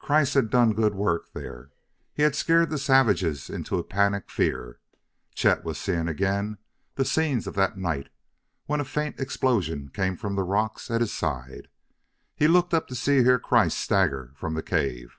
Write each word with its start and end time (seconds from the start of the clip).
Kreiss 0.00 0.32
had 0.32 0.48
done 0.48 0.72
good 0.72 0.94
work 0.94 1.34
there; 1.34 1.70
he 2.14 2.22
had 2.22 2.34
scared 2.34 2.70
the 2.70 2.78
savages 2.78 3.50
into 3.50 3.76
a 3.76 3.84
panic 3.84 4.30
fear. 4.30 4.80
Chet 5.34 5.64
was 5.66 5.76
seeing 5.76 6.08
again 6.08 6.56
the 6.94 7.04
scenes 7.04 7.46
of 7.46 7.56
that 7.56 7.76
night 7.76 8.08
when 8.64 8.80
a 8.80 8.86
faint 8.86 9.20
explosion 9.20 9.90
came 9.90 10.16
from 10.16 10.34
the 10.34 10.44
rocks 10.44 10.90
at 10.90 11.02
his 11.02 11.12
side. 11.12 11.68
He 12.34 12.48
looked 12.48 12.72
up 12.72 12.88
to 12.88 12.94
see 12.94 13.22
Herr 13.22 13.38
Kreiss 13.38 13.74
stagger 13.76 14.32
from 14.34 14.54
the 14.54 14.62
cave. 14.62 15.18